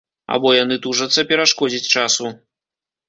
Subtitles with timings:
[0.35, 2.33] Або яны тужацца перашкодзіць часу.